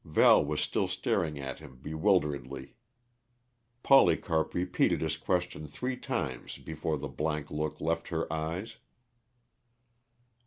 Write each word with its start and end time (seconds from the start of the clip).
Val 0.03 0.43
was 0.43 0.59
still 0.59 0.87
staring 0.87 1.37
at 1.37 1.59
him 1.59 1.75
bewilderedly. 1.79 2.73
Polycarp 3.83 4.55
repeated 4.55 4.99
his 4.99 5.15
question 5.15 5.67
three 5.67 5.95
times 5.95 6.57
before 6.57 6.97
the 6.97 7.07
blank 7.07 7.51
look 7.51 7.79
left 7.79 8.07
her 8.07 8.25
eyes. 8.33 8.77